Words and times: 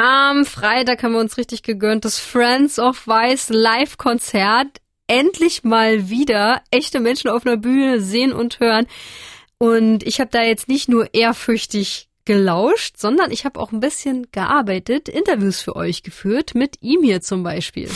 Am 0.00 0.44
Freitag 0.44 1.02
haben 1.02 1.14
wir 1.14 1.18
uns 1.18 1.38
richtig 1.38 1.64
gegönnt, 1.64 2.04
das 2.04 2.20
Friends 2.20 2.78
of 2.78 3.08
Vice 3.08 3.48
Live-Konzert. 3.48 4.68
Endlich 5.08 5.64
mal 5.64 6.08
wieder 6.08 6.62
echte 6.70 7.00
Menschen 7.00 7.28
auf 7.30 7.44
einer 7.44 7.56
Bühne 7.56 8.00
sehen 8.00 8.32
und 8.32 8.60
hören. 8.60 8.86
Und 9.58 10.04
ich 10.04 10.20
habe 10.20 10.30
da 10.30 10.42
jetzt 10.42 10.68
nicht 10.68 10.88
nur 10.88 11.12
ehrfürchtig 11.14 12.08
gelauscht, 12.24 12.96
sondern 12.96 13.32
ich 13.32 13.44
habe 13.44 13.58
auch 13.58 13.72
ein 13.72 13.80
bisschen 13.80 14.28
gearbeitet, 14.30 15.08
Interviews 15.08 15.62
für 15.62 15.74
euch 15.74 16.04
geführt, 16.04 16.54
mit 16.54 16.76
ihm 16.80 17.02
hier 17.02 17.20
zum 17.20 17.42
Beispiel. 17.42 17.88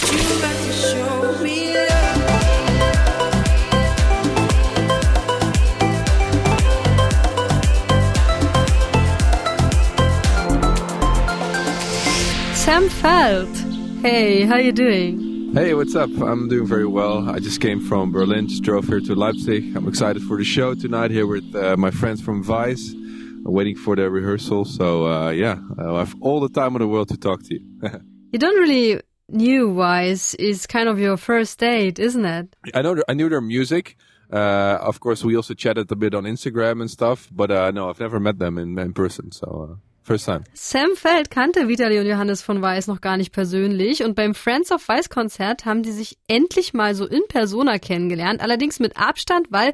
Sam 12.63 12.89
Feld. 12.89 13.57
Hey, 14.03 14.43
how 14.45 14.55
you 14.57 14.71
doing? 14.71 15.53
Hey, 15.53 15.75
what's 15.75 15.97
up? 15.97 16.11
I'm 16.21 16.49
doing 16.49 16.65
very 16.65 16.87
well. 16.87 17.29
I 17.29 17.41
just 17.41 17.61
came 17.61 17.81
from 17.81 18.13
Berlin, 18.13 18.47
just 18.47 18.63
drove 18.63 18.87
here 18.87 19.01
to 19.01 19.17
Leipzig. 19.17 19.77
I'm 19.77 19.89
excited 19.89 20.23
for 20.23 20.37
the 20.37 20.45
show 20.45 20.73
tonight 20.77 21.11
here 21.11 21.27
with 21.27 21.57
uh, 21.57 21.77
my 21.77 21.91
friends 21.91 22.21
from 22.21 22.41
Vice. 22.41 22.93
I'm 22.93 23.53
waiting 23.53 23.75
for 23.75 23.97
the 23.97 24.09
rehearsal, 24.09 24.65
so 24.65 25.09
uh, 25.09 25.31
yeah, 25.31 25.59
I 25.77 25.99
have 25.99 26.15
all 26.21 26.39
the 26.39 26.49
time 26.49 26.77
in 26.77 26.83
the 26.83 26.87
world 26.87 27.09
to 27.09 27.17
talk 27.17 27.43
to 27.43 27.53
you. 27.53 27.67
you 28.33 28.39
don't 28.39 28.57
really 28.57 29.01
knew 29.29 29.75
Vice 29.75 30.35
is 30.35 30.65
kind 30.69 30.89
of 30.89 31.01
your 31.01 31.17
first 31.17 31.59
date, 31.59 31.99
isn't 31.99 32.25
it? 32.25 32.55
I 32.73 32.83
know. 32.83 33.03
I 33.09 33.15
knew 33.15 33.29
their 33.29 33.41
music. 33.41 33.97
Uh, 34.33 34.79
of 34.81 35.01
course, 35.01 35.25
we 35.25 35.35
also 35.35 35.55
chatted 35.55 35.91
a 35.91 35.97
bit 35.97 36.15
on 36.15 36.25
Instagram 36.25 36.81
and 36.81 36.89
stuff, 36.89 37.29
but 37.33 37.51
uh, 37.51 37.73
no, 37.73 37.91
I've 37.91 37.99
never 37.99 38.21
met 38.21 38.39
them 38.39 38.57
in, 38.57 38.79
in 38.79 38.93
person. 38.93 39.33
So 39.33 39.69
uh, 39.69 39.92
First 40.03 40.25
time. 40.25 40.43
Sam 40.53 40.97
Feld 40.97 41.31
kannte 41.31 41.69
Vitali 41.69 42.01
und 42.01 42.07
Johannes 42.07 42.43
von 42.43 42.61
Weiß 42.61 42.89
noch 42.89 43.01
gar 43.01 43.17
nicht 43.17 43.33
persönlich 43.33 44.03
und 44.03 44.17
beim 44.17 44.35
Friends 44.35 44.73
of 44.73 44.87
Weiß 44.89 45.09
Konzert 45.11 45.65
haben 45.65 45.83
die 45.83 45.93
sich 45.93 46.19
endlich 46.27 46.75
mal 46.75 46.95
so 46.95 47.07
in 47.07 47.23
Persona 47.29 47.79
kennengelernt, 47.79 48.41
allerdings 48.41 48.81
mit 48.81 48.97
Abstand, 48.97 49.49
weil 49.51 49.73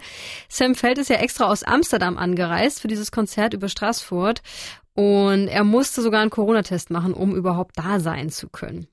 Sam 0.48 0.74
Feld 0.74 0.98
ist 0.98 1.08
ja 1.08 1.16
extra 1.16 1.46
aus 1.46 1.62
Amsterdam 1.62 2.18
angereist 2.18 2.80
für 2.80 2.88
dieses 2.88 3.10
Konzert 3.10 3.54
über 3.54 3.68
Straßfurt 3.68 4.42
und 4.94 5.48
er 5.48 5.64
musste 5.64 6.02
sogar 6.02 6.20
einen 6.20 6.30
Corona-Test 6.30 6.90
machen, 6.90 7.14
um 7.14 7.34
überhaupt 7.34 7.78
da 7.78 7.98
sein 7.98 8.28
zu 8.28 8.48
können. 8.48 8.88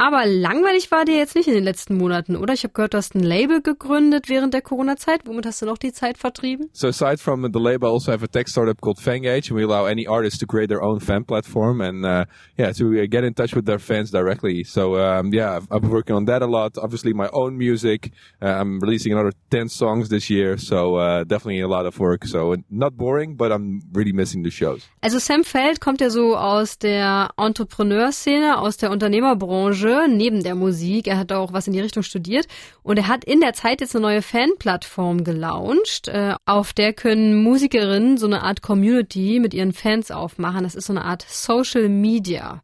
Aber 0.00 0.26
langweilig 0.26 0.92
war 0.92 1.04
dir 1.04 1.16
jetzt 1.16 1.34
nicht 1.34 1.48
in 1.48 1.54
den 1.54 1.64
letzten 1.64 1.96
Monaten, 1.96 2.36
oder? 2.36 2.54
Ich 2.54 2.62
habe 2.62 2.72
gehört, 2.72 2.94
du 2.94 2.98
hast 2.98 3.16
ein 3.16 3.22
Label 3.24 3.60
gegründet 3.60 4.28
während 4.28 4.54
der 4.54 4.62
Corona-Zeit. 4.62 5.22
Womit 5.26 5.44
hast 5.44 5.60
du 5.60 5.66
noch 5.66 5.76
die 5.76 5.92
Zeit 5.92 6.18
vertrieben? 6.18 6.70
So 6.72 6.86
aside 6.86 7.18
from 7.18 7.42
the 7.52 7.58
label, 7.58 7.88
I 7.88 7.90
also 7.90 8.12
have 8.12 8.22
a 8.22 8.28
tech 8.28 8.46
startup 8.46 8.80
called 8.80 9.00
Fangage, 9.00 9.50
and 9.50 9.58
we 9.58 9.64
allow 9.64 9.86
any 9.86 10.06
artist 10.06 10.38
to 10.38 10.46
create 10.46 10.68
their 10.68 10.84
own 10.84 11.00
fan 11.00 11.24
platform 11.24 11.80
and 11.80 12.06
uh, 12.06 12.26
yeah, 12.56 12.70
to 12.74 12.92
uh, 12.92 13.06
get 13.10 13.24
in 13.24 13.34
touch 13.34 13.56
with 13.56 13.66
their 13.66 13.80
fans 13.80 14.12
directly. 14.12 14.62
So 14.62 15.00
um, 15.00 15.32
yeah, 15.32 15.56
I've, 15.56 15.66
I've, 15.68 15.82
been 15.82 15.90
working 15.90 16.14
on 16.14 16.26
that 16.26 16.42
a 16.42 16.46
lot. 16.46 16.78
Obviously, 16.78 17.12
my 17.12 17.28
own 17.32 17.58
music. 17.58 18.12
Uh, 18.40 18.54
I'm 18.60 18.78
releasing 18.78 19.12
another 19.12 19.32
ten 19.50 19.68
songs 19.68 20.10
this 20.10 20.30
year, 20.30 20.58
so 20.58 20.94
uh, 20.94 21.24
definitely 21.24 21.60
a 21.62 21.66
lot 21.66 21.86
of 21.86 21.98
work. 21.98 22.24
So 22.24 22.54
not 22.70 22.96
boring, 22.96 23.34
but 23.34 23.50
I'm 23.50 23.80
really 23.92 24.12
missing 24.12 24.44
the 24.44 24.50
shows. 24.50 24.88
Also 25.02 25.18
Sam 25.18 25.42
Feld 25.42 25.80
kommt 25.80 26.00
ja 26.00 26.10
so 26.10 26.36
aus 26.36 26.78
der 26.78 27.30
Entrepreneur-Szene, 27.36 28.58
aus 28.58 28.76
der 28.76 28.92
Unternehmerbranche. 28.92 29.87
Ingenieur 29.88 30.08
neben 30.08 30.42
der 30.42 30.54
Musik. 30.54 31.06
Er 31.06 31.18
hat 31.18 31.32
auch 31.32 31.52
was 31.52 31.66
in 31.66 31.72
die 31.72 31.80
Richtung 31.80 32.02
studiert 32.02 32.46
und 32.82 32.98
er 32.98 33.08
hat 33.08 33.24
in 33.24 33.40
der 33.40 33.54
Zeit 33.54 33.80
jetzt 33.80 33.94
eine 33.94 34.02
neue 34.02 34.22
Fanplattform 34.22 35.24
gelauncht. 35.24 36.08
Äh, 36.08 36.34
auf 36.44 36.72
der 36.72 36.92
können 36.92 37.42
Musikerinnen 37.42 38.18
so 38.18 38.26
eine 38.26 38.42
Art 38.42 38.62
Community 38.62 39.38
mit 39.40 39.54
ihren 39.54 39.72
Fans 39.72 40.10
aufmachen. 40.10 40.64
Das 40.64 40.74
ist 40.74 40.86
so 40.86 40.92
eine 40.92 41.04
Art 41.04 41.24
Social 41.28 41.88
Media. 41.88 42.62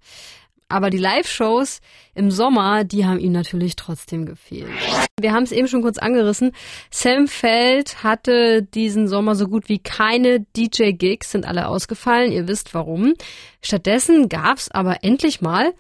Aber 0.69 0.91
die 0.91 0.99
Live-Shows 0.99 1.81
im 2.15 2.31
Sommer, 2.31 2.85
die 2.85 3.05
haben 3.07 3.19
ihm 3.19 3.33
natürlich 3.33 3.77
trotzdem 3.77 4.27
gefehlt. 4.27 4.69
Wir 5.21 5.33
haben 5.33 5.45
es 5.45 5.53
eben 5.53 5.69
schon 5.69 5.83
kurz 5.83 5.99
angerissen. 5.99 6.53
Sam 6.91 7.29
Feld 7.29 8.03
hatte 8.03 8.63
diesen 8.63 9.07
Sommer 9.07 9.37
so 9.37 9.47
gut 9.47 9.69
wie 9.69 9.79
keine 9.79 10.41
DJ-Gigs, 10.41 11.31
sind 11.31 11.47
alle 11.47 11.69
ausgefallen. 11.69 12.33
Ihr 12.33 12.49
wisst 12.49 12.75
warum. 12.75 13.15
Stattdessen 13.63 14.29
gab's 14.29 14.71
aber 14.71 15.05
endlich 15.05 15.41
mal 15.41 15.75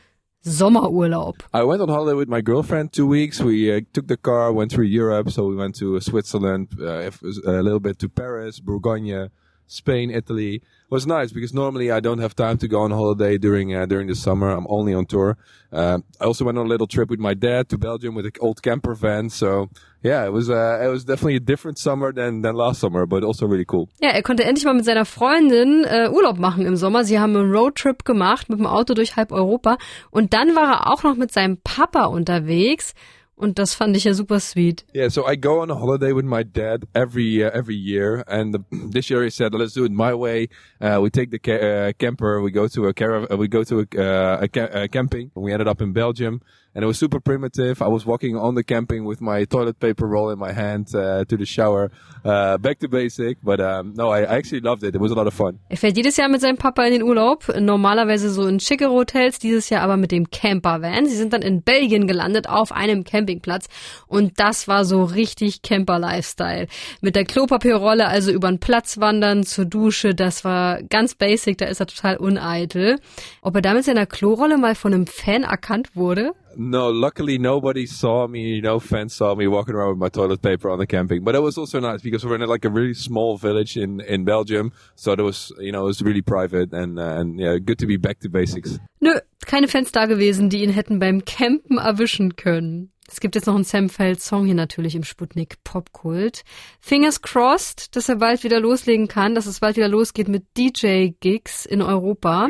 Sommerurlaub. 0.45 1.41
I 1.55 1.63
went 1.63 1.81
on 1.81 1.89
holiday 1.89 2.15
with 2.15 2.29
my 2.29 2.43
girlfriend 2.43 2.93
two 2.93 3.07
weeks. 3.07 3.41
We 3.41 3.75
uh, 3.75 3.81
took 3.95 4.09
the 4.09 4.19
car, 4.19 4.53
went 4.53 4.73
through 4.73 4.85
Europe. 4.85 5.31
So 5.31 5.47
we 5.47 5.57
went 5.57 5.75
to 5.77 5.99
Switzerland, 6.01 6.69
uh, 6.79 7.11
a 7.47 7.63
little 7.63 7.81
bit 7.81 7.99
to 8.01 8.09
Paris, 8.11 8.61
Bourgogne, 8.61 9.31
Spain, 9.67 10.11
Italy. 10.11 10.57
It 10.57 10.91
was 10.91 11.07
nice 11.07 11.33
because 11.33 11.55
normally 11.55 11.91
I 11.91 12.01
don't 12.01 12.19
have 12.19 12.37
time 12.37 12.59
to 12.59 12.69
go 12.69 12.83
on 12.83 12.91
holiday 12.91 13.39
during 13.39 13.75
uh, 13.75 13.87
during 13.87 14.07
the 14.07 14.15
summer. 14.15 14.51
I'm 14.51 14.67
only 14.69 14.95
on 14.95 15.07
tour. 15.07 15.37
Uh, 15.73 15.99
I 16.21 16.25
also 16.25 16.45
went 16.45 16.59
on 16.59 16.67
a 16.67 16.69
little 16.69 16.87
trip 16.87 17.11
with 17.11 17.19
my 17.19 17.35
dad 17.35 17.69
to 17.71 17.79
Belgium 17.79 18.15
with 18.15 18.27
an 18.27 18.33
old 18.41 18.63
camper 18.63 18.95
van. 18.95 19.31
So 19.31 19.71
yeah, 20.03 20.25
it 20.27 20.33
was 20.33 20.51
uh, 20.51 20.81
it 20.85 20.89
was 20.89 21.05
definitely 21.05 21.37
a 21.37 21.41
different 21.41 21.79
summer 21.79 22.13
than 22.13 22.43
than 22.43 22.55
last 22.55 22.81
summer, 22.81 23.07
but 23.07 23.25
also 23.25 23.47
really 23.47 23.65
cool. 23.65 23.89
Ja, 24.01 24.11
er 24.11 24.23
konnte 24.23 24.45
endlich 24.45 24.65
mal 24.65 24.75
mit 24.75 24.85
seiner 24.85 25.07
Freundin 25.07 25.85
äh, 25.85 26.09
Urlaub 26.11 26.39
machen 26.39 26.67
im 26.67 26.77
Sommer. 26.77 27.05
Sie 27.05 27.19
haben 27.19 27.35
einen 27.35 27.51
Roadtrip 27.53 28.05
gemacht 28.05 28.49
mit 28.49 28.59
dem 28.59 28.67
Auto 28.67 28.95
durch 28.95 29.17
halb 29.17 29.33
Europa 29.33 29.79
und 30.11 30.33
dann 30.35 30.55
war 30.55 30.71
er 30.71 30.93
auch 30.93 31.03
noch 31.03 31.17
mit 31.17 31.33
seinem 31.33 31.59
Papa 31.65 32.05
unterwegs. 32.05 32.95
Und 33.37 33.59
das 33.59 33.75
fand 33.75 33.97
ich 33.97 34.05
ja 34.05 34.15
super 34.15 34.39
sweet. 34.39 34.85
Yeah, 34.95 35.11
so 35.11 35.27
I 35.27 35.37
go 35.37 35.61
on 35.61 35.71
a 35.71 35.75
holiday 35.75 36.13
with 36.13 36.25
my 36.25 36.45
dad 36.45 36.87
every 36.95 37.45
uh, 37.45 37.51
every 37.53 37.75
year, 37.75 38.25
and 38.29 38.55
the, 38.55 38.61
this 38.93 39.11
year 39.11 39.25
he 39.25 39.31
said, 39.31 39.53
"Let's 39.55 39.75
do 39.75 39.85
it 39.85 39.93
my 39.93 40.15
way." 40.15 40.49
Uh, 40.81 41.01
we 41.03 41.11
take 41.11 41.31
the 41.31 41.39
ca 41.39 41.89
uh, 41.89 41.93
camper, 41.99 42.41
we 42.41 42.51
go 42.53 42.69
to 42.69 42.87
a 42.87 42.95
caravan, 42.95 43.37
we 43.39 43.49
go 43.49 43.65
to 43.65 43.81
a, 43.81 44.01
uh, 44.01 44.47
ca 44.47 44.69
a 44.73 44.89
camping. 44.89 45.31
We 45.35 45.53
ended 45.53 45.69
up 45.69 45.83
in 45.83 45.93
Belgium. 45.93 46.41
and 46.75 46.83
it 46.83 46.87
was 46.87 46.99
super 46.99 47.21
primitive. 47.21 47.81
I 47.81 47.89
was 47.89 48.05
walking 48.05 48.37
on 48.37 48.55
the 48.55 48.65
camping 48.65 49.05
with 49.05 49.21
my 49.21 49.45
toilet 49.45 49.79
paper 49.79 50.07
roll 50.07 50.31
in 50.31 50.39
my 50.39 50.53
hand 50.53 50.89
uh, 50.95 51.25
to 51.25 51.37
the 51.37 51.47
shower, 51.47 51.91
uh, 52.25 52.59
back 52.59 52.81
to 52.81 52.89
basic. 52.89 53.39
But 53.43 53.61
um, 53.61 53.95
no, 53.97 54.11
I, 54.11 54.23
I, 54.23 54.37
actually 54.37 54.61
loved 54.61 54.83
it. 54.83 54.95
It 54.95 55.01
was 55.01 55.13
a 55.13 55.15
lot 55.15 55.27
of 55.27 55.35
fun. 55.35 55.61
Er 55.71 55.77
fährt 55.77 55.97
jedes 55.97 56.17
Jahr 56.17 56.29
mit 56.29 56.41
seinem 56.41 56.57
Papa 56.57 56.85
in 56.85 56.93
den 56.93 57.03
Urlaub, 57.03 57.49
normalerweise 57.61 58.31
so 58.31 58.47
in 58.47 58.59
schicke 58.59 58.91
Hotels, 58.91 59.39
dieses 59.39 59.71
Jahr 59.71 59.83
aber 59.83 59.97
mit 59.97 60.11
dem 60.11 60.31
Campervan. 60.31 61.07
Sie 61.07 61.17
sind 61.17 61.33
dann 61.33 61.43
in 61.43 61.63
Belgien 61.63 62.07
gelandet 62.07 62.49
auf 62.49 62.73
einem 62.73 63.05
Campingplatz 63.25 63.69
und 64.07 64.39
das 64.39 64.69
war 64.69 64.85
so 64.85 65.05
richtig 65.05 65.63
Camper-Lifestyle. 65.63 66.67
Mit 67.01 67.17
der 67.17 67.25
Klopapierrolle 67.25 68.07
also 68.07 68.31
über 68.31 68.49
den 68.49 68.59
Platz 68.59 68.99
wandern, 68.99 69.45
zur 69.45 69.65
Dusche, 69.65 70.15
das 70.15 70.45
war 70.45 70.83
ganz 70.83 71.15
basic, 71.15 71.59
da 71.59 71.67
ist 71.67 71.81
er 71.81 71.87
total 71.87 72.17
uneitel. 72.19 72.99
Ob 73.43 73.57
er 73.57 73.63
damit 73.63 73.85
seiner 73.85 74.07
Klorolle 74.07 74.59
mal 74.59 74.75
von 74.75 74.95
einem 74.95 75.07
Fan 75.07 75.43
erkannt 75.43 75.97
wurde? 75.97 76.33
No, 76.57 76.91
luckily 76.91 77.39
nobody 77.39 77.87
saw 77.87 78.29
me. 78.29 78.61
No 78.61 78.79
fans 78.79 79.15
saw 79.15 79.35
me 79.35 79.49
walking 79.49 79.75
around 79.75 79.91
with 79.91 79.99
my 79.99 80.09
toilet 80.09 80.41
paper 80.41 80.71
on 80.71 80.79
the 80.79 80.87
camping. 80.87 81.25
But 81.25 81.35
it 81.35 81.43
was 81.43 81.59
also 81.59 81.81
nice 81.81 82.03
because 82.03 82.25
we're 82.25 82.37
in 82.37 82.49
like 82.49 82.65
a 82.65 82.71
really 82.71 82.95
small 82.95 83.37
village 83.37 83.77
in 83.77 84.01
in 84.01 84.25
Belgium, 84.25 84.73
so 84.95 85.13
it 85.13 85.21
was 85.21 85.53
you 85.59 85.73
know 85.73 85.83
it 85.83 85.87
was 85.87 86.03
really 86.03 86.23
private 86.23 86.73
and 86.73 86.99
uh, 86.99 87.19
and 87.19 87.41
yeah, 87.41 87.59
good 87.59 87.79
to 87.79 87.87
be 87.87 87.97
back 87.97 88.21
to 88.21 88.29
basics. 88.29 88.79
Nö, 89.01 89.19
keine 89.47 89.69
Fans 89.69 89.93
da 89.93 90.07
gewesen, 90.07 90.49
die 90.49 90.63
ihn 90.63 90.71
hätten 90.71 90.99
beim 90.99 91.25
Campen 91.25 91.79
erwischen 91.79 92.37
können. 92.37 92.94
Es 93.11 93.21
gibt 93.21 93.35
jetzt 93.35 93.47
noch 93.47 93.55
einen 93.55 93.65
Sam 93.65 93.91
Feld 93.91 94.21
Song 94.21 94.47
hier 94.47 94.55
natürlich 94.55 94.95
im 94.95 95.05
Sputnik 95.05 95.63
Popkult. 95.63 96.43
Fingers 96.81 97.21
crossed, 97.21 97.95
dass 97.97 98.09
er 98.09 98.17
bald 98.17 98.45
wieder 98.45 98.61
loslegen 98.61 99.09
kann, 99.09 99.35
dass 99.35 99.47
es 99.47 99.61
bald 99.61 99.77
wieder 99.77 99.89
losgeht 99.89 100.29
mit 100.29 100.45
DJ 100.57 101.11
Gigs 101.21 101.67
in 101.67 101.83
Europa. 101.83 102.49